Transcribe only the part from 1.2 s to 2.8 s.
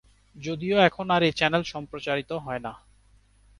এ channel সম্প্রচারিত হয়না।